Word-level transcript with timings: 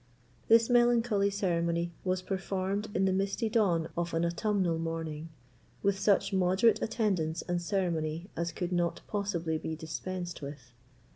This 0.47 0.67
melancholy 0.67 1.29
ceremony 1.29 1.91
was 2.03 2.23
performed 2.23 2.87
in 2.95 3.05
the 3.05 3.13
misty 3.13 3.49
dawn 3.49 3.87
of 3.95 4.15
an 4.15 4.25
autumnal 4.25 4.79
morning, 4.79 5.29
with 5.83 5.99
such 5.99 6.33
moderate 6.33 6.81
attendance 6.81 7.43
and 7.43 7.61
ceremony 7.61 8.27
as 8.35 8.51
could 8.51 8.71
not 8.71 9.01
possibly 9.07 9.59
be 9.59 9.75
dispensed 9.75 10.41
with. 10.41 10.71